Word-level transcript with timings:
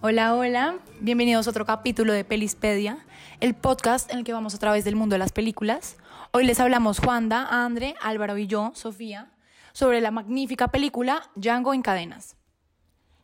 Hola, 0.00 0.36
hola, 0.36 0.78
bienvenidos 1.00 1.48
a 1.48 1.50
otro 1.50 1.66
capítulo 1.66 2.12
de 2.12 2.22
Pelispedia, 2.22 3.04
el 3.40 3.56
podcast 3.56 4.08
en 4.12 4.18
el 4.18 4.24
que 4.24 4.32
vamos 4.32 4.54
a 4.54 4.58
través 4.58 4.84
del 4.84 4.94
mundo 4.94 5.14
de 5.14 5.18
las 5.18 5.32
películas. 5.32 5.96
Hoy 6.30 6.46
les 6.46 6.60
hablamos 6.60 7.00
Juanda, 7.00 7.48
Andre, 7.50 7.96
Álvaro 8.00 8.38
y 8.38 8.46
yo, 8.46 8.70
Sofía, 8.76 9.32
sobre 9.72 10.00
la 10.00 10.12
magnífica 10.12 10.68
película 10.68 11.28
Django 11.34 11.74
en 11.74 11.82
cadenas. 11.82 12.36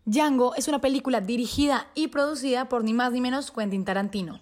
Django 0.05 0.57
es 0.57 0.67
una 0.67 0.81
película 0.81 1.21
dirigida 1.21 1.87
y 1.95 2.09
producida 2.09 2.69
por 2.69 2.83
ni 2.83 2.93
más 2.93 3.13
ni 3.13 3.21
menos 3.21 3.53
Quentin 3.53 3.85
Tarantino. 3.85 4.41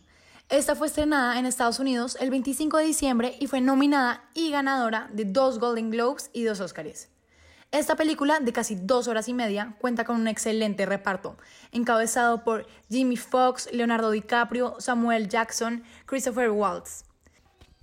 Esta 0.48 0.74
fue 0.74 0.86
estrenada 0.86 1.38
en 1.38 1.44
Estados 1.44 1.80
Unidos 1.80 2.16
el 2.18 2.30
25 2.30 2.78
de 2.78 2.84
diciembre 2.86 3.36
y 3.40 3.46
fue 3.46 3.60
nominada 3.60 4.24
y 4.32 4.50
ganadora 4.50 5.10
de 5.12 5.26
dos 5.26 5.58
Golden 5.58 5.90
Globes 5.90 6.30
y 6.32 6.44
dos 6.44 6.60
Oscars. 6.60 7.11
Esta 7.72 7.96
película, 7.96 8.38
de 8.38 8.52
casi 8.52 8.74
dos 8.74 9.08
horas 9.08 9.28
y 9.28 9.32
media, 9.32 9.76
cuenta 9.80 10.04
con 10.04 10.16
un 10.16 10.28
excelente 10.28 10.84
reparto, 10.84 11.38
encabezado 11.72 12.44
por 12.44 12.66
Jimmy 12.90 13.16
Fox, 13.16 13.70
Leonardo 13.72 14.10
DiCaprio, 14.10 14.76
Samuel 14.78 15.30
Jackson, 15.30 15.82
Christopher 16.04 16.50
Waltz. 16.50 17.04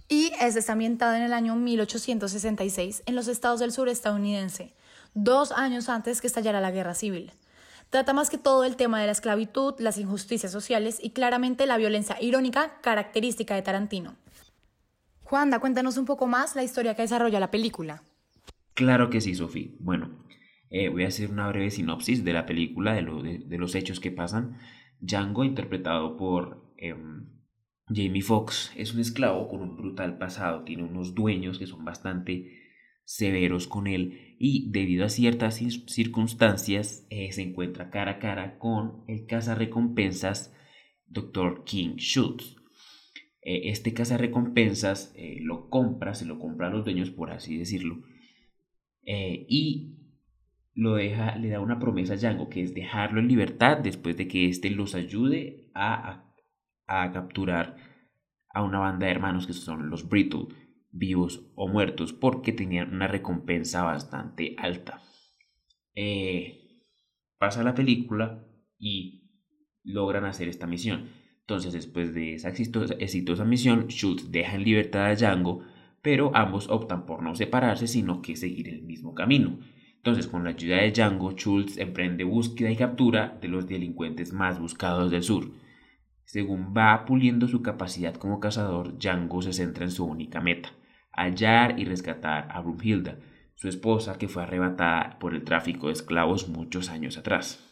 Y 0.07 0.31
es 0.39 0.55
está 0.55 0.73
en 0.73 1.23
el 1.23 1.33
año 1.33 1.55
1866 1.55 3.01
en 3.07 3.15
los 3.15 3.27
estados 3.27 3.59
del 3.59 3.71
sur 3.71 3.89
estadounidense, 3.89 4.75
dos 5.15 5.51
años 5.51 5.89
antes 5.89 6.21
que 6.21 6.27
estallara 6.27 6.61
la 6.61 6.69
guerra 6.69 6.93
civil. 6.93 7.33
Trata 7.89 8.13
más 8.13 8.29
que 8.29 8.37
todo 8.37 8.65
el 8.65 8.75
tema 8.75 9.01
de 9.01 9.07
la 9.07 9.13
esclavitud, 9.13 9.73
las 9.79 9.97
injusticias 9.97 10.51
sociales 10.51 10.99
y 11.01 11.09
claramente 11.11 11.65
la 11.65 11.77
violencia 11.77 12.15
irónica 12.21 12.79
característica 12.81 13.55
de 13.55 13.63
Tarantino. 13.63 14.15
Juanda, 15.23 15.57
cuéntanos 15.57 15.97
un 15.97 16.05
poco 16.05 16.27
más 16.27 16.55
la 16.55 16.61
historia 16.61 16.95
que 16.95 17.01
desarrolla 17.01 17.39
la 17.39 17.49
película. 17.49 18.03
Claro 18.79 19.09
que 19.09 19.21
sí, 19.21 19.35
Sofía. 19.35 19.69
Bueno, 19.79 20.05
eh, 20.69 20.89
voy 20.89 21.03
a 21.03 21.07
hacer 21.07 21.29
una 21.31 21.47
breve 21.49 21.71
sinopsis 21.71 22.23
de 22.23 22.33
la 22.33 22.45
película, 22.45 22.93
de, 22.93 23.01
lo- 23.01 23.21
de- 23.21 23.39
de 23.39 23.57
los 23.57 23.75
hechos 23.75 23.99
que 23.99 24.11
pasan. 24.11 24.57
Django, 25.01 25.43
interpretado 25.43 26.17
por 26.17 26.39
em, 26.77 27.25
Jamie 27.87 28.21
Foxx, 28.21 28.71
es 28.75 28.93
un 28.93 28.99
esclavo 29.01 29.47
con 29.49 29.61
un 29.61 29.75
brutal 29.77 30.17
pasado. 30.17 30.63
Tiene 30.63 30.83
unos 30.83 31.13
dueños 31.15 31.59
que 31.59 31.67
son 31.67 31.83
bastante 31.85 32.33
severos 33.03 33.67
con 33.67 33.87
él 33.87 34.35
y 34.39 34.71
debido 34.71 35.03
a 35.05 35.09
ciertas 35.09 35.59
cir- 35.61 35.87
circunstancias 35.89 37.05
eh, 37.09 37.31
se 37.31 37.41
encuentra 37.41 37.89
cara 37.89 38.11
a 38.13 38.19
cara 38.19 38.59
con 38.59 39.03
el 39.07 39.25
cazarrecompensas 39.25 40.53
Dr. 41.07 41.63
King 41.65 41.95
Schultz. 41.97 42.55
Eh, 43.41 43.69
este 43.69 43.93
cazarrecompensas 43.93 45.13
eh, 45.15 45.37
lo 45.41 45.69
compra, 45.69 46.13
se 46.13 46.25
lo 46.25 46.39
compra 46.39 46.67
a 46.67 46.69
los 46.71 46.83
dueños, 46.85 47.09
por 47.11 47.31
así 47.31 47.57
decirlo, 47.57 48.03
eh, 49.11 49.47
y 49.49 49.95
lo 50.75 50.93
deja, 50.93 51.35
le 51.35 51.49
da 51.49 51.59
una 51.61 51.79
promesa 51.79 52.13
a 52.13 52.17
Django, 52.17 52.47
que 52.47 52.61
es 52.61 52.75
dejarlo 52.75 53.19
en 53.19 53.27
libertad 53.27 53.79
después 53.79 54.15
de 54.15 54.27
que 54.27 54.47
éste 54.47 54.69
los 54.69 54.93
ayude 54.93 55.71
a, 55.73 56.31
a, 56.85 57.11
capturar 57.11 57.75
a 58.53 58.61
una 58.61 58.77
banda 58.77 59.07
de 59.07 59.11
hermanos 59.11 59.47
que 59.47 59.53
son 59.53 59.89
los 59.89 60.07
Brittle, 60.07 60.49
vivos 60.91 61.51
o 61.55 61.67
muertos, 61.67 62.13
porque 62.13 62.51
tenían 62.51 62.93
una 62.93 63.07
recompensa 63.07 63.81
bastante 63.81 64.55
alta. 64.59 65.01
Eh, 65.95 66.83
pasa 67.39 67.63
la 67.63 67.73
película 67.73 68.45
y 68.77 69.23
logran 69.83 70.25
hacer 70.25 70.49
esta 70.49 70.67
misión. 70.67 71.09
Entonces, 71.39 71.73
después 71.73 72.13
de 72.13 72.35
esa 72.35 72.49
exitosa, 72.49 72.93
exitosa 72.99 73.43
misión, 73.43 73.87
Schultz 73.87 74.29
deja 74.29 74.53
en 74.53 74.65
libertad 74.65 75.07
a 75.07 75.15
Django, 75.15 75.63
pero 76.01 76.31
ambos 76.35 76.69
optan 76.69 77.05
por 77.05 77.23
no 77.23 77.35
separarse, 77.35 77.87
sino 77.87 78.21
que 78.21 78.35
seguir 78.35 78.69
el 78.69 78.83
mismo 78.83 79.13
camino. 79.13 79.59
Entonces, 79.97 80.27
con 80.27 80.43
la 80.43 80.51
ayuda 80.51 80.77
de 80.77 80.91
Django, 80.91 81.31
Schultz 81.31 81.77
emprende 81.77 82.23
búsqueda 82.23 82.71
y 82.71 82.77
captura 82.77 83.37
de 83.41 83.49
los 83.49 83.67
delincuentes 83.67 84.31
más 84.31 84.59
buscados 84.59 85.11
del 85.11 85.23
sur. 85.23 85.51
Según 86.23 86.73
va 86.77 87.05
puliendo 87.05 87.47
su 87.47 87.61
capacidad 87.61 88.15
como 88.15 88.39
cazador, 88.39 88.97
Django 88.97 89.41
se 89.41 89.51
centra 89.51 89.83
en 89.83 89.91
su 89.91 90.05
única 90.05 90.39
meta, 90.39 90.69
hallar 91.11 91.79
y 91.79 91.85
rescatar 91.85 92.47
a 92.51 92.61
Brumhilda, 92.61 93.17
su 93.55 93.67
esposa 93.67 94.17
que 94.17 94.29
fue 94.29 94.43
arrebatada 94.43 95.19
por 95.19 95.35
el 95.35 95.43
tráfico 95.43 95.87
de 95.87 95.93
esclavos 95.93 96.47
muchos 96.47 96.89
años 96.89 97.17
atrás. 97.17 97.65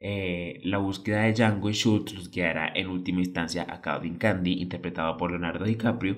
Eh, 0.00 0.60
la 0.64 0.78
búsqueda 0.78 1.22
de 1.22 1.32
Django 1.32 1.70
y 1.70 1.74
Schultz 1.74 2.12
los 2.12 2.30
guiará 2.30 2.72
en 2.74 2.88
última 2.88 3.20
instancia 3.20 3.66
a 3.68 3.80
Calvin 3.80 4.16
Candy, 4.16 4.60
interpretado 4.60 5.16
por 5.16 5.30
Leonardo 5.30 5.64
DiCaprio, 5.64 6.16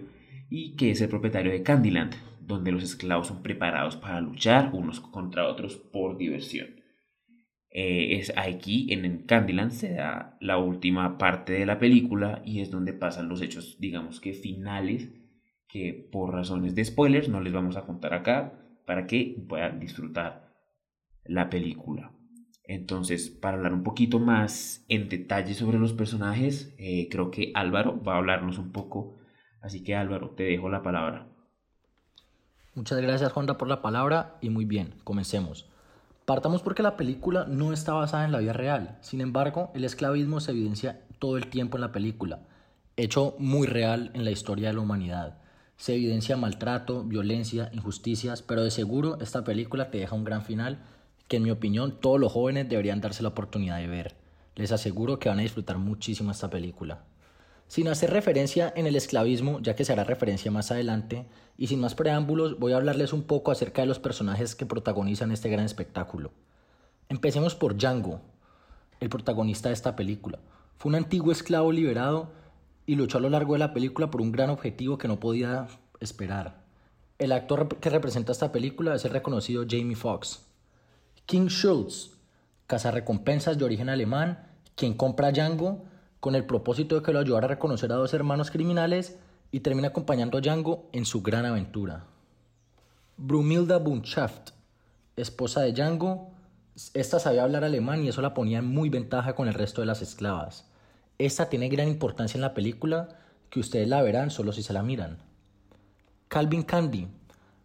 y 0.49 0.77
que 0.77 0.91
es 0.91 1.01
el 1.01 1.09
propietario 1.09 1.53
de 1.53 1.63
Candyland, 1.63 2.15
donde 2.41 2.73
los 2.73 2.83
esclavos 2.83 3.29
son 3.29 3.43
preparados 3.43 3.97
para 3.97 4.21
luchar 4.21 4.71
unos 4.73 5.01
contra 5.01 5.47
otros 5.47 5.77
por 5.77 6.17
diversión. 6.17 6.69
Eh, 7.71 8.19
es 8.19 8.33
aquí 8.37 8.93
en 8.93 9.27
Candyland 9.27 9.73
se 9.73 9.93
da 9.93 10.39
la 10.41 10.57
última 10.57 11.19
parte 11.19 11.53
de 11.53 11.67
la 11.67 11.79
película 11.79 12.41
y 12.45 12.61
es 12.61 12.71
donde 12.71 12.95
pasan 12.95 13.29
los 13.29 13.43
hechos, 13.43 13.77
digamos 13.79 14.21
que 14.21 14.33
finales, 14.33 15.11
que 15.69 16.09
por 16.11 16.33
razones 16.33 16.75
de 16.75 16.85
spoilers 16.85 17.29
no 17.29 17.41
les 17.41 17.53
vamos 17.53 17.77
a 17.77 17.85
contar 17.85 18.15
acá 18.15 18.59
para 18.87 19.07
que 19.07 19.37
puedan 19.49 19.81
disfrutar 19.81 20.49
la 21.25 21.51
película. 21.51 22.13
Entonces, 22.65 23.31
para 23.31 23.57
hablar 23.57 23.75
un 23.75 23.83
poquito 23.83 24.19
más 24.19 24.85
en 24.89 25.09
detalle 25.09 25.55
sobre 25.55 25.79
los 25.79 25.93
personajes, 25.93 26.75
eh, 26.79 27.09
creo 27.11 27.31
que 27.31 27.51
Álvaro 27.55 28.03
va 28.03 28.15
a 28.15 28.19
hablarnos 28.19 28.59
un 28.59 28.73
poco. 28.73 29.19
Así 29.61 29.83
que 29.83 29.97
Álvaro, 29.97 30.31
te 30.31 30.45
dejo 30.45 30.69
la 30.69 30.83
palabra. 30.83 31.27
Muchas 32.75 33.01
gracias 33.01 33.33
Honda 33.35 33.59
por 33.59 33.69
la 33.69 33.83
palabra 33.83 34.37
y 34.41 34.51
muy 34.51 34.65
bien, 34.65 34.95
comencemos. 35.03 35.69
Partamos 36.25 36.63
porque 36.63 36.83
la 36.83 36.97
película 36.97 37.45
no 37.49 37.73
está 37.73 37.93
basada 37.93 38.25
en 38.25 38.33
la 38.33 38.39
vida 38.39 38.53
real, 38.53 38.99
sin 39.01 39.21
embargo 39.21 39.73
el 39.75 39.85
esclavismo 39.85 40.41
se 40.41 40.53
evidencia 40.53 41.01
todo 41.19 41.37
el 41.39 41.49
tiempo 41.49 41.77
en 41.77 41.81
la 41.81 41.91
película, 41.91 42.41
hecho 42.97 43.35
muy 43.39 43.67
real 43.67 44.11
en 44.15 44.25
la 44.25 44.31
historia 44.31 44.69
de 44.69 44.75
la 44.75 44.81
humanidad. 44.81 45.39
Se 45.77 45.95
evidencia 45.95 46.37
maltrato, 46.37 47.03
violencia, 47.03 47.71
injusticias, 47.73 48.43
pero 48.43 48.63
de 48.63 48.71
seguro 48.71 49.19
esta 49.21 49.43
película 49.43 49.91
te 49.91 49.99
deja 49.99 50.15
un 50.15 50.25
gran 50.25 50.43
final 50.43 50.85
que 51.29 51.39
en 51.39 51.45
mi 51.45 51.51
opinión 51.51 52.01
todos 52.01 52.21
los 52.21 52.33
jóvenes 52.33 52.69
deberían 52.69 53.01
darse 53.01 53.23
la 53.23 53.31
oportunidad 53.31 53.79
de 53.79 53.87
ver. 53.87 54.17
Les 54.55 54.73
aseguro 54.73 55.19
que 55.19 55.29
van 55.29 55.39
a 55.39 55.43
disfrutar 55.43 55.79
muchísimo 55.79 56.31
esta 56.31 56.51
película. 56.51 57.05
Sin 57.69 57.87
hacer 57.89 58.11
referencia 58.11 58.73
en 58.75 58.87
el 58.87 58.97
esclavismo, 58.97 59.61
ya 59.61 59.77
que 59.77 59.84
se 59.84 59.93
hará 59.93 60.03
referencia 60.03 60.51
más 60.51 60.71
adelante, 60.71 61.27
y 61.59 61.67
sin 61.67 61.81
más 61.81 61.95
preámbulos, 61.95 62.59
voy 62.59 62.73
a 62.73 62.77
hablarles 62.77 63.12
un 63.12 63.25
poco 63.25 63.51
acerca 63.51 63.83
de 63.83 63.87
los 63.87 63.99
personajes 63.99 64.55
que 64.55 64.65
protagonizan 64.65 65.33
este 65.33 65.51
gran 65.51 65.67
espectáculo. 65.67 66.33
Empecemos 67.11 67.55
por 67.55 67.77
Django, 67.77 68.23
el 69.01 69.11
protagonista 69.11 69.69
de 69.69 69.75
esta 69.75 69.97
película. 69.97 70.39
Fue 70.79 70.89
un 70.89 70.95
antiguo 70.95 71.31
esclavo 71.31 71.71
liberado 71.71 72.31
y 72.87 72.95
luchó 72.95 73.19
a 73.19 73.21
lo 73.21 73.29
largo 73.29 73.53
de 73.53 73.59
la 73.59 73.75
película 73.75 74.11
por 74.11 74.23
un 74.23 74.32
gran 74.32 74.49
objetivo 74.49 74.97
que 74.97 75.09
no 75.09 75.20
podía 75.20 75.67
esperar. 76.00 76.62
El 77.19 77.32
actor 77.32 77.69
que 77.81 77.91
representa 77.91 78.32
esta 78.32 78.50
película 78.50 78.94
es 78.94 79.05
el 79.05 79.11
reconocido 79.11 79.65
Jamie 79.69 79.94
Foxx. 79.94 80.47
King 81.26 81.49
Schultz, 81.49 82.12
cazarrecompensas 82.67 83.59
de 83.59 83.65
origen 83.67 83.91
alemán, 83.91 84.47
quien 84.75 84.94
compra 84.94 85.29
a 85.29 85.32
Django 85.32 85.85
con 86.20 86.35
el 86.35 86.44
propósito 86.44 86.97
de 86.97 87.03
que 87.03 87.12
lo 87.12 87.20
ayudara 87.20 87.47
a 87.47 87.49
reconocer 87.49 87.93
a 87.93 87.97
dos 87.97 88.15
hermanos 88.15 88.50
criminales 88.50 89.19
y 89.50 89.61
termina 89.61 89.88
acompañando 89.88 90.38
a 90.38 90.41
Django 90.41 90.88
en 90.93 91.05
su 91.05 91.23
gran 91.23 91.47
aventura. 91.47 92.05
Brumilda 93.17 93.79
Bundschaft, 93.79 94.50
esposa 95.17 95.62
de 95.62 95.73
Django, 95.73 96.31
esta 96.94 97.19
sabía 97.19 97.43
hablar 97.43 97.65
alemán 97.65 98.05
y 98.05 98.09
eso 98.09 98.23
la 98.23 98.35
ponía 98.35 98.59
en 98.59 98.67
muy 98.67 98.88
ventaja 98.88 99.35
con 99.35 99.49
el 99.49 99.55
resto 99.55 99.81
de 99.81 99.87
las 99.87 100.03
esclavas. 100.03 100.65
Esta 101.19 101.49
tiene 101.49 101.69
gran 101.69 101.88
importancia 101.88 102.37
en 102.38 102.43
la 102.43 102.55
película 102.55 103.09
que 103.50 103.59
ustedes 103.59 103.88
la 103.88 104.03
verán 104.03 104.31
solo 104.31 104.53
si 104.53 104.62
se 104.62 104.73
la 104.73 104.82
miran. 104.82 105.19
Calvin 106.29 106.62
Candy, 106.62 107.09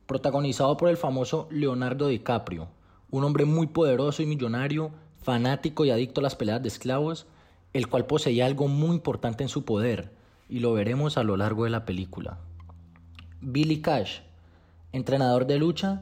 protagonizado 0.08 0.76
por 0.78 0.90
el 0.90 0.98
famoso 0.98 1.48
Leonardo 1.52 2.08
DiCaprio, 2.08 2.70
un 3.12 3.24
hombre 3.24 3.46
muy 3.46 3.68
poderoso 3.68 4.24
y 4.24 4.26
millonario, 4.26 4.92
fanático 5.22 5.86
y 5.86 5.92
adicto 5.92 6.22
a 6.22 6.24
las 6.24 6.36
peleas 6.36 6.64
de 6.64 6.70
esclavos, 6.70 7.28
el 7.74 7.88
cual 7.88 8.06
poseía 8.06 8.46
algo 8.46 8.68
muy 8.68 8.96
importante 8.96 9.44
en 9.44 9.50
su 9.50 9.66
poder, 9.66 10.12
y 10.48 10.60
lo 10.60 10.74
veremos 10.74 11.18
a 11.18 11.24
lo 11.24 11.36
largo 11.36 11.64
de 11.64 11.72
la 11.72 11.86
película. 11.86 12.38
Billy 13.42 13.82
Cash, 13.82 14.20
entrenador 14.92 15.48
de 15.48 15.58
lucha 15.58 16.02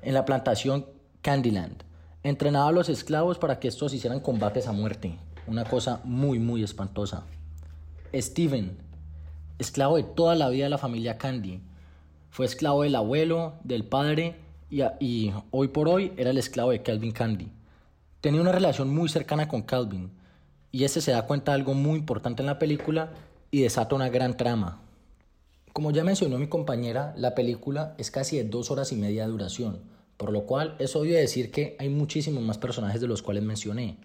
en 0.00 0.14
la 0.14 0.24
plantación 0.24 0.86
Candyland, 1.20 1.84
entrenaba 2.22 2.68
a 2.68 2.72
los 2.72 2.88
esclavos 2.88 3.38
para 3.38 3.60
que 3.60 3.68
estos 3.68 3.92
hicieran 3.92 4.20
combates 4.20 4.66
a 4.66 4.72
muerte, 4.72 5.18
una 5.46 5.64
cosa 5.64 6.00
muy 6.04 6.38
muy 6.38 6.62
espantosa. 6.62 7.24
Steven, 8.14 8.78
esclavo 9.58 9.96
de 9.96 10.04
toda 10.04 10.34
la 10.34 10.48
vida 10.48 10.64
de 10.64 10.70
la 10.70 10.78
familia 10.78 11.18
Candy. 11.18 11.60
Fue 12.30 12.46
esclavo 12.46 12.82
del 12.82 12.94
abuelo, 12.94 13.54
del 13.64 13.84
padre 13.84 14.36
y, 14.70 14.82
y 15.00 15.32
hoy 15.50 15.68
por 15.68 15.88
hoy 15.88 16.12
era 16.16 16.30
el 16.30 16.38
esclavo 16.38 16.70
de 16.70 16.82
Calvin 16.82 17.12
Candy. 17.12 17.52
Tenía 18.20 18.40
una 18.40 18.52
relación 18.52 18.94
muy 18.94 19.08
cercana 19.08 19.48
con 19.48 19.62
Calvin 19.62 20.10
y 20.72 20.84
este 20.84 21.02
se 21.02 21.12
da 21.12 21.26
cuenta 21.26 21.52
de 21.52 21.56
algo 21.56 21.74
muy 21.74 21.98
importante 21.98 22.42
en 22.42 22.46
la 22.46 22.58
película 22.58 23.10
y 23.50 23.60
desata 23.60 23.94
una 23.94 24.08
gran 24.08 24.36
trama. 24.38 24.80
Como 25.74 25.90
ya 25.90 26.02
mencionó 26.02 26.38
mi 26.38 26.48
compañera, 26.48 27.14
la 27.16 27.34
película 27.34 27.94
es 27.98 28.10
casi 28.10 28.38
de 28.38 28.44
dos 28.44 28.70
horas 28.70 28.90
y 28.90 28.96
media 28.96 29.24
de 29.24 29.30
duración, 29.30 29.80
por 30.16 30.32
lo 30.32 30.44
cual 30.44 30.74
es 30.78 30.96
obvio 30.96 31.16
decir 31.16 31.50
que 31.50 31.76
hay 31.78 31.90
muchísimos 31.90 32.42
más 32.42 32.58
personajes 32.58 33.00
de 33.00 33.06
los 33.06 33.22
cuales 33.22 33.42
mencioné. 33.42 33.98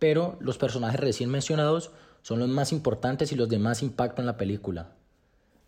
Pero 0.00 0.36
los 0.40 0.58
personajes 0.58 0.98
recién 0.98 1.30
mencionados 1.30 1.92
son 2.22 2.40
los 2.40 2.48
más 2.48 2.72
importantes 2.72 3.32
y 3.32 3.36
los 3.36 3.48
de 3.48 3.58
más 3.58 3.82
impacto 3.82 4.20
en 4.20 4.26
la 4.26 4.36
película. 4.36 4.90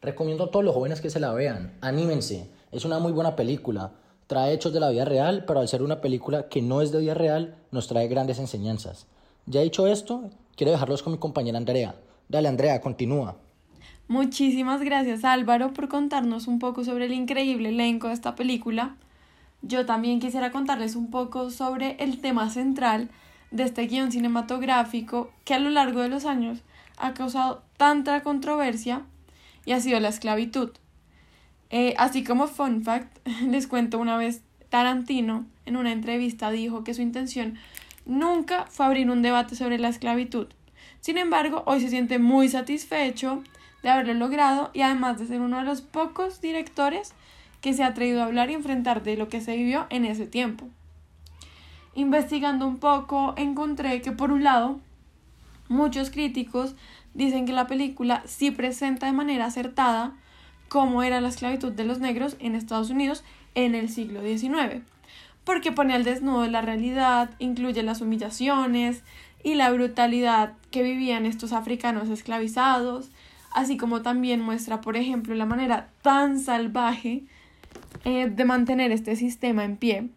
Recomiendo 0.01 0.45
a 0.45 0.51
todos 0.51 0.65
los 0.65 0.75
jóvenes 0.75 1.01
que 1.01 1.11
se 1.11 1.21
la 1.21 1.33
vean, 1.33 1.79
anímense, 1.81 2.51
es 2.73 2.85
una 2.85 2.99
muy 2.99 3.13
buena 3.13 3.37
película, 3.37 3.93
trae 4.27 4.53
hechos 4.53 4.73
de 4.73 4.81
la 4.81 4.91
vida 4.91 5.05
real, 5.05 5.45
pero 5.47 5.61
al 5.61 5.69
ser 5.69 5.83
una 5.83 6.01
película 6.01 6.49
que 6.49 6.63
no 6.63 6.83
es 6.83 6.91
de 6.91 6.99
vida 6.99 7.15
real, 7.15 7.57
nos 7.71 7.87
trae 7.87 8.09
grandes 8.09 8.39
enseñanzas. 8.41 9.07
Ya 9.47 9.61
dicho 9.61 9.87
esto, 9.87 10.31
quiero 10.57 10.73
dejarlos 10.73 11.03
con 11.03 11.13
mi 11.13 11.19
compañera 11.19 11.59
Andrea. 11.59 11.95
Dale 12.29 12.49
Andrea, 12.49 12.81
continúa. 12.81 13.37
Muchísimas 14.09 14.83
gracias 14.83 15.25
Álvaro 15.25 15.73
por 15.73 15.89
contarnos 15.89 16.47
un 16.47 16.59
poco 16.59 16.85
sobre 16.85 17.07
el 17.07 17.13
increíble 17.13 17.71
elenco 17.71 18.09
de 18.09 18.15
esta 18.15 18.35
película. 18.35 18.97
Yo 19.63 19.87
también 19.87 20.21
quisiera 20.21 20.51
contarles 20.51 20.97
un 20.97 21.11
poco 21.11 21.51
sobre 21.51 21.97
el 21.99 22.21
tema 22.21 22.51
central 22.51 23.09
de 23.51 23.65
este 23.65 23.87
guion 23.87 24.11
cinematográfico 24.11 25.31
que 25.45 25.55
a 25.55 25.59
lo 25.59 25.71
largo 25.71 26.01
de 26.01 26.09
los 26.09 26.25
años 26.25 26.59
ha 26.97 27.15
causado 27.15 27.63
tanta 27.77 28.23
controversia 28.23 29.03
y 29.65 29.73
ha 29.73 29.81
sido 29.81 30.01
la 30.01 30.09
esclavitud. 30.09 30.71
Eh, 31.71 31.95
así 31.97 32.25
como 32.25 32.49
fun 32.49 32.83
fact, 32.83 33.27
les 33.49 33.67
cuento 33.67 33.99
una 33.99 34.17
vez 34.17 34.43
Tarantino 34.69 35.47
en 35.67 35.77
una 35.77 35.93
entrevista 35.93 36.51
dijo 36.51 36.83
que 36.83 36.95
su 36.95 37.03
intención 37.03 37.57
nunca 38.05 38.67
fue 38.71 38.87
abrir 38.87 39.11
un 39.11 39.23
debate 39.23 39.57
sobre 39.57 39.79
la 39.79 39.89
esclavitud. 39.89 40.49
Sin 41.01 41.19
embargo, 41.19 41.63
hoy 41.67 41.81
se 41.81 41.89
siente 41.89 42.19
muy 42.19 42.49
satisfecho 42.49 43.43
de 43.83 43.91
haberlo 43.91 44.15
logrado 44.15 44.71
y 44.73 44.83
además 44.83 45.19
de 45.19 45.27
ser 45.27 45.41
uno 45.41 45.59
de 45.59 45.65
los 45.65 45.81
pocos 45.81 46.41
directores 46.41 47.15
que 47.61 47.73
se 47.73 47.83
ha 47.83 47.89
atrevido 47.89 48.23
a 48.23 48.27
hablar 48.27 48.51
y 48.51 48.55
enfrentar 48.55 49.03
de 49.03 49.17
lo 49.17 49.29
que 49.29 49.41
se 49.41 49.57
vivió 49.57 49.87
en 49.91 50.05
ese 50.05 50.27
tiempo. 50.27 50.69
Investigando 51.95 52.67
un 52.67 52.79
poco, 52.79 53.35
encontré 53.37 54.01
que 54.01 54.13
por 54.13 54.33
un 54.33 54.45
lado, 54.45 54.81
muchos 55.69 56.11
críticos 56.11 56.75
dicen 57.15 57.47
que 57.47 57.53
la 57.53 57.67
película 57.67 58.23
sí 58.27 58.51
presenta 58.51 59.07
de 59.07 59.13
manera 59.13 59.47
acertada 59.47 60.15
cómo 60.69 61.03
era 61.03 61.21
la 61.21 61.29
esclavitud 61.29 61.73
de 61.73 61.85
los 61.85 61.99
negros 61.99 62.37
en 62.39 62.55
Estados 62.55 62.91
Unidos 62.91 63.25
en 63.55 63.75
el 63.75 63.91
siglo 63.91 64.23
XIX, 64.23 64.83
porque 65.45 65.73
pone 65.73 65.95
al 65.95 66.05
desnudo 66.05 66.47
la 66.47 66.63
realidad, 66.63 67.31
incluye 67.39 67.83
las 67.83 68.01
humillaciones 68.01 69.03
y 69.43 69.55
la 69.55 69.71
brutalidad 69.71 70.55
que 70.71 70.83
vivían 70.83 71.27
estos 71.27 71.53
africanos 71.53 72.09
esclavizados, 72.09 73.11
así 73.53 73.77
como 73.77 74.03
también 74.03 74.41
muestra, 74.41 74.81
por 74.81 74.97
ejemplo, 74.97 75.35
la 75.35 75.47
manera 75.47 75.89
tan 76.03 76.39
salvaje 76.39 77.25
eh, 78.05 78.29
de 78.29 78.45
mantener 78.45 78.93
este 78.93 79.17
sistema 79.17 79.65
en 79.65 79.77
pie. 79.77 80.09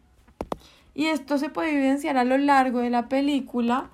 Y 0.93 1.07
esto 1.07 1.37
se 1.37 1.49
puede 1.49 1.75
evidenciar 1.75 2.17
a 2.17 2.23
lo 2.23 2.37
largo 2.37 2.79
de 2.79 2.89
la 2.89 3.09
película, 3.09 3.89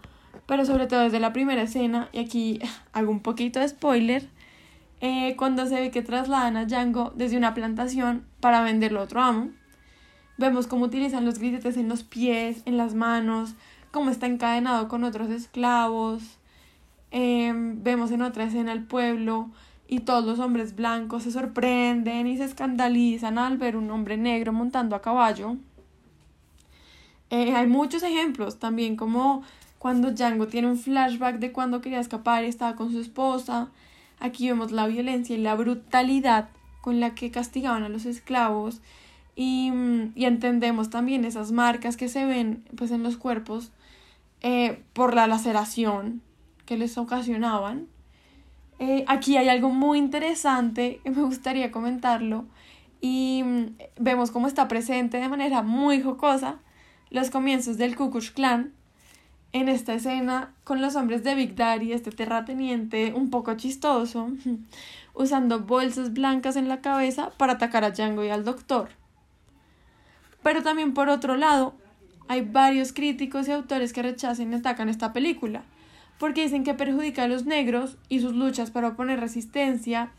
pero 0.46 0.66
sobre 0.66 0.88
todo 0.88 1.02
desde 1.02 1.20
la 1.20 1.34
primera 1.34 1.64
escena, 1.64 2.10
y 2.12 2.20
aquí 2.20 2.60
hago 2.94 3.12
un 3.12 3.22
poquito 3.22 3.60
de 3.60 3.70
spoiler, 3.70 4.30
eh, 5.00 5.36
cuando 5.36 5.66
se 5.66 5.76
ve 5.76 5.90
que 5.90 6.04
trasladan 6.04 6.58
a 6.58 6.66
Django 6.66 7.12
desde 7.16 7.36
una 7.36 7.56
plantación 7.56 8.24
para 8.40 8.62
venderlo 8.62 9.00
a 9.00 9.04
otro 9.04 9.22
amo. 9.22 9.50
Vemos 10.38 10.68
cómo 10.68 10.86
utilizan 10.86 11.26
los 11.26 11.40
grilletes 11.40 11.78
en 11.78 11.90
los 11.90 12.04
pies, 12.04 12.62
en 12.66 12.78
las 12.78 12.94
manos, 12.94 13.54
cómo 13.92 14.10
está 14.10 14.26
encadenado 14.26 14.88
con 14.88 15.04
otros 15.04 15.30
esclavos. 15.30 16.24
Eh, 17.12 17.52
vemos 17.54 18.12
en 18.12 18.22
otra 18.22 18.46
escena 18.46 18.72
el 18.72 18.84
pueblo 18.84 19.50
y 19.88 20.00
todos 20.00 20.24
los 20.24 20.40
hombres 20.40 20.76
blancos 20.76 21.24
se 21.24 21.32
sorprenden 21.32 22.26
y 22.26 22.38
se 22.38 22.46
escandalizan 22.46 23.38
al 23.38 23.58
ver 23.58 23.76
un 23.76 23.92
hombre 23.92 24.16
negro 24.16 24.54
montando 24.54 24.96
a 24.96 25.02
caballo. 25.02 25.58
Eh, 27.30 27.54
hay 27.54 27.68
muchos 27.68 28.02
ejemplos 28.04 28.58
también, 28.58 28.96
como 28.96 29.44
cuando 29.80 30.12
Django 30.12 30.48
tiene 30.48 30.70
un 30.70 30.78
flashback 30.78 31.40
de 31.40 31.52
cuando 31.52 31.82
quería 31.82 32.00
escapar 32.00 32.44
y 32.44 32.48
estaba 32.48 32.76
con 32.76 32.92
su 32.92 33.00
esposa. 33.02 33.70
Aquí 34.20 34.48
vemos 34.48 34.72
la 34.72 34.88
violencia 34.88 35.36
y 35.36 35.40
la 35.40 35.56
brutalidad 35.56 36.50
con 36.82 37.00
la 37.00 37.14
que 37.14 37.32
castigaban 37.32 37.84
a 37.84 37.90
los 37.90 38.06
esclavos 38.06 38.82
y, 39.36 39.72
mm, 39.72 40.14
y 40.16 40.26
entendemos 40.26 40.90
también 40.90 41.26
esas 41.26 41.52
marcas 41.52 41.98
que 41.98 42.10
se 42.10 42.26
ven 42.26 42.64
pues 42.76 42.92
en 42.92 43.04
los 43.04 43.18
cuerpos 43.18 43.72
eh, 44.42 44.82
por 44.94 45.14
la 45.14 45.28
laceración 45.28 46.22
que 46.66 46.78
les 46.78 46.98
ocasionaban. 46.98 47.88
Eh, 48.80 49.06
aquí 49.08 49.38
hay 49.38 49.50
algo 49.50 49.70
muy 49.70 50.00
interesante 50.00 51.00
que 51.04 51.12
me 51.12 51.22
gustaría 51.22 51.72
comentarlo 51.72 52.46
y 53.02 53.44
mm, 53.44 53.66
vemos 54.00 54.32
cómo 54.32 54.48
está 54.48 54.68
presente 54.68 55.18
de 55.18 55.30
manera 55.30 55.62
muy 55.62 56.02
jocosa 56.02 56.58
los 57.12 57.30
comienzos 57.30 57.78
del 57.78 57.96
Ku 57.96 58.10
Klan 58.34 58.74
en 59.54 59.70
esta 59.70 59.94
escena 59.94 60.54
con 60.64 60.82
los 60.82 60.96
hombres 60.96 61.24
de 61.24 61.36
Big 61.36 61.56
Daddy, 61.56 61.92
este 61.92 62.12
terrateniente 62.12 63.14
un 63.14 63.30
poco 63.30 63.54
chistoso, 63.56 64.30
usando 65.14 65.60
bolsas 65.60 66.14
blancas 66.14 66.56
en 66.56 66.70
la 66.70 66.82
cabeza 66.82 67.32
para 67.38 67.54
atacar 67.54 67.84
a 67.84 67.92
Django 67.92 68.24
y 68.24 68.30
al 68.30 68.46
doctor. 68.46 68.90
Pero 70.44 70.64
también 70.64 70.94
por 70.94 71.10
otro 71.10 71.36
lado, 71.38 71.76
hay 72.28 72.42
varios 72.42 72.94
críticos 72.94 73.48
y 73.48 73.52
autores 73.52 73.94
que 73.94 74.02
rechazan 74.02 74.52
y 74.52 74.56
atacan 74.56 74.90
esta 74.90 75.14
película, 75.14 75.64
porque 76.18 76.44
dicen 76.44 76.64
que 76.64 76.74
perjudica 76.74 77.24
a 77.24 77.28
los 77.28 77.46
negros 77.46 77.98
y 78.10 78.20
sus 78.20 78.34
luchas 78.34 78.72
para 78.72 78.90
oponer 78.90 79.20
resistencia 79.20 80.12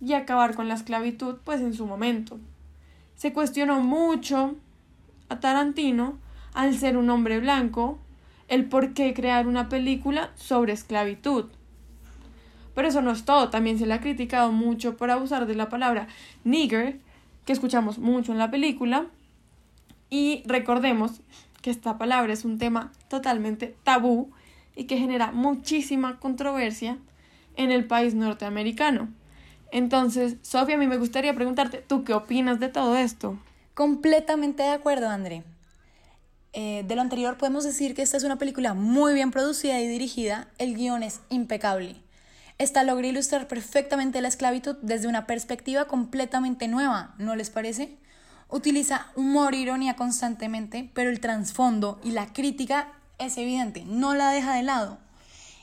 y 0.00 0.14
acabar 0.14 0.54
con 0.54 0.68
la 0.68 0.74
esclavitud, 0.74 1.36
pues 1.44 1.60
en 1.60 1.74
su 1.74 1.86
momento. 1.86 2.38
Se 3.14 3.32
cuestionó 3.32 3.80
mucho 3.80 4.56
a 5.28 5.40
Tarantino, 5.40 6.18
al 6.54 6.74
ser 6.76 6.96
un 6.96 7.08
hombre 7.10 7.38
blanco, 7.38 7.98
el 8.48 8.64
por 8.64 8.94
qué 8.94 9.14
crear 9.14 9.46
una 9.46 9.68
película 9.68 10.30
sobre 10.34 10.72
esclavitud. 10.72 11.46
Pero 12.74 12.88
eso 12.88 13.02
no 13.02 13.12
es 13.12 13.24
todo, 13.24 13.50
también 13.50 13.78
se 13.78 13.86
le 13.86 13.94
ha 13.94 14.00
criticado 14.00 14.50
mucho 14.52 14.96
por 14.96 15.10
abusar 15.10 15.46
de 15.46 15.54
la 15.54 15.68
palabra 15.68 16.08
nigger, 16.44 16.98
que 17.44 17.52
escuchamos 17.52 17.98
mucho 17.98 18.32
en 18.32 18.38
la 18.38 18.50
película, 18.50 19.06
y 20.10 20.42
recordemos 20.46 21.22
que 21.62 21.70
esta 21.70 21.96
palabra 21.96 22.32
es 22.32 22.44
un 22.44 22.58
tema 22.58 22.92
totalmente 23.08 23.76
tabú 23.84 24.30
y 24.74 24.84
que 24.84 24.98
genera 24.98 25.32
muchísima 25.32 26.18
controversia 26.18 26.98
en 27.56 27.70
el 27.70 27.86
país 27.86 28.14
norteamericano. 28.14 29.08
Entonces, 29.72 30.36
Sofía, 30.42 30.74
a 30.74 30.78
mí 30.78 30.86
me 30.86 30.98
gustaría 30.98 31.34
preguntarte, 31.34 31.78
¿tú 31.78 32.02
qué 32.02 32.12
opinas 32.12 32.58
de 32.58 32.68
todo 32.68 32.96
esto? 32.96 33.38
Completamente 33.74 34.62
de 34.62 34.70
acuerdo, 34.70 35.08
André. 35.08 35.44
Eh, 36.52 36.84
de 36.86 36.96
lo 36.96 37.02
anterior 37.02 37.36
podemos 37.36 37.62
decir 37.62 37.94
que 37.94 38.02
esta 38.02 38.16
es 38.16 38.24
una 38.24 38.36
película 38.36 38.74
muy 38.74 39.14
bien 39.14 39.30
producida 39.30 39.80
y 39.80 39.86
dirigida, 39.86 40.48
el 40.58 40.74
guion 40.74 41.04
es 41.04 41.20
impecable. 41.28 41.96
Esta 42.58 42.82
logra 42.82 43.06
ilustrar 43.06 43.46
perfectamente 43.46 44.20
la 44.20 44.28
esclavitud 44.28 44.76
desde 44.82 45.06
una 45.06 45.26
perspectiva 45.26 45.84
completamente 45.84 46.66
nueva, 46.66 47.14
¿no 47.18 47.36
les 47.36 47.50
parece? 47.50 47.96
Utiliza 48.52 49.06
humor 49.14 49.54
e 49.54 49.58
ironía 49.58 49.96
constantemente, 49.96 50.90
pero 50.94 51.10
el 51.10 51.20
trasfondo 51.20 52.00
y 52.02 52.10
la 52.10 52.32
crítica 52.32 52.92
es 53.18 53.36
evidente, 53.36 53.84
no 53.86 54.14
la 54.14 54.30
deja 54.30 54.54
de 54.54 54.62
lado. 54.62 54.98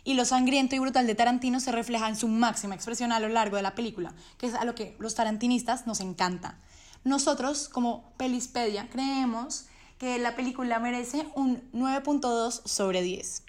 Y 0.04 0.14
lo 0.14 0.24
sangriento 0.24 0.76
y 0.76 0.80
brutal 0.80 1.06
de 1.06 1.16
Tarantino 1.16 1.60
se 1.60 1.74
refleja 1.74 2.08
en 2.08 2.16
su 2.16 2.30
máxima 2.30 2.76
expresión 2.76 3.12
a 3.12 3.20
lo 3.20 3.28
largo 3.28 3.58
de 3.58 3.62
la 3.62 3.76
película, 3.76 4.14
que 4.38 4.48
es 4.48 4.54
a 4.54 4.64
lo 4.64 4.74
que 4.74 4.96
los 5.00 5.16
tarantinistas 5.16 5.86
nos 5.86 6.00
encanta. 6.00 6.60
Nosotros, 7.04 7.68
como 7.68 8.14
Pelispedia, 8.16 8.88
creemos 8.90 9.66
que 9.98 10.18
la 10.18 10.36
película 10.36 10.80
merece 10.80 11.28
un 11.36 11.62
9.2 11.74 12.62
sobre 12.66 13.02
10. 13.02 13.44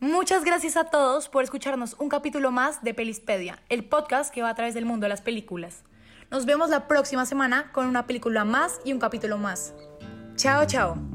Muchas 0.00 0.44
gracias 0.44 0.76
a 0.76 0.84
todos 0.84 1.28
por 1.28 1.44
escucharnos 1.44 1.96
un 1.98 2.08
capítulo 2.08 2.50
más 2.50 2.82
de 2.82 2.94
Pelispedia, 2.94 3.62
el 3.68 3.84
podcast 3.84 4.32
que 4.32 4.42
va 4.42 4.50
a 4.50 4.54
través 4.54 4.74
del 4.74 4.86
mundo 4.86 5.04
de 5.04 5.10
las 5.10 5.20
películas. 5.20 5.82
Nos 6.30 6.46
vemos 6.46 6.70
la 6.70 6.88
próxima 6.88 7.26
semana 7.26 7.70
con 7.72 7.86
una 7.86 8.06
película 8.06 8.44
más 8.44 8.80
y 8.84 8.92
un 8.92 8.98
capítulo 8.98 9.38
más. 9.38 9.74
Chao, 10.36 10.66
chao. 10.66 11.13